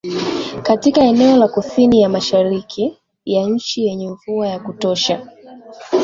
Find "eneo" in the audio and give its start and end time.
1.01-1.37